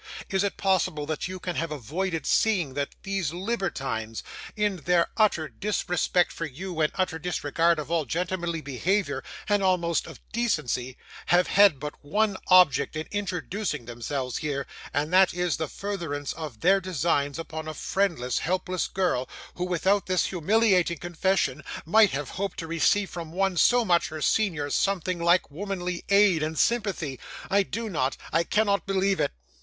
Is 0.31 0.43
it 0.43 0.57
possible 0.57 1.05
that 1.05 1.27
you 1.27 1.39
can 1.39 1.55
have 1.57 1.71
avoided 1.71 2.25
seeing, 2.25 2.73
that 2.73 2.95
these 3.03 3.31
libertines, 3.33 4.23
in 4.55 4.77
their 4.77 5.09
utter 5.15 5.47
disrespect 5.47 6.31
for 6.31 6.45
you, 6.47 6.81
and 6.81 6.91
utter 6.95 7.19
disregard 7.19 7.77
of 7.77 7.91
all 7.91 8.05
gentlemanly 8.05 8.61
behaviour, 8.61 9.23
and 9.47 9.61
almost 9.61 10.07
of 10.07 10.19
decency, 10.31 10.97
have 11.27 11.45
had 11.45 11.79
but 11.79 11.93
one 12.03 12.35
object 12.47 12.95
in 12.95 13.05
introducing 13.11 13.85
themselves 13.85 14.37
here, 14.37 14.65
and 14.91 15.13
that 15.13 15.29
the 15.29 15.67
furtherance 15.71 16.33
of 16.33 16.61
their 16.61 16.81
designs 16.81 17.37
upon 17.37 17.67
a 17.67 17.73
friendless, 17.75 18.39
helpless 18.39 18.87
girl, 18.87 19.29
who, 19.53 19.63
without 19.65 20.07
this 20.07 20.25
humiliating 20.25 20.97
confession, 20.97 21.63
might 21.85 22.09
have 22.09 22.29
hoped 22.41 22.57
to 22.57 22.65
receive 22.65 23.11
from 23.11 23.31
one 23.31 23.55
so 23.55 23.85
much 23.85 24.07
her 24.09 24.19
senior 24.19 24.71
something 24.71 25.21
like 25.21 25.51
womanly 25.51 26.03
aid 26.09 26.41
and 26.41 26.57
sympathy? 26.57 27.19
I 27.51 27.61
do 27.61 27.87
not 27.87 28.17
I 28.33 28.43
cannot 28.43 28.87
believe 28.87 29.19
it! 29.19 29.31